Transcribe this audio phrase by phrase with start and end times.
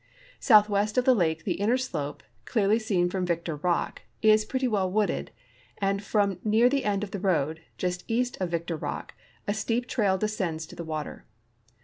[0.39, 4.89] Southwest of the lake the inner slope, clearly seen from Victor rock, is pretty well
[4.89, 5.29] wooded,
[5.77, 9.13] and from near the end of the road, just east of Victor rock,
[9.47, 11.25] a steep trail descends to the water.